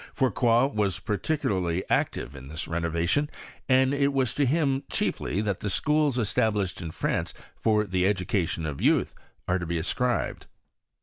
Fourcroy 0.15 0.65
was 0.73 0.97
particularly 0.97 1.83
active 1.87 2.35
in 2.35 2.47
this 2.47 2.67
renovation, 2.67 3.29
and 3.69 3.93
it 3.93 4.11
was 4.11 4.33
to 4.33 4.47
him, 4.47 4.81
chiefly, 4.89 5.41
that 5.41 5.59
the 5.59 5.69
schools 5.69 6.17
established 6.17 6.81
in 6.81 6.89
France 6.89 7.35
for 7.55 7.83
the 7.85 8.05
educa 8.05 8.47
tion 8.47 8.65
of 8.65 8.81
youth 8.81 9.13
are 9.47 9.59
to 9.59 9.67
be 9.67 9.77
ascribed. 9.77 10.47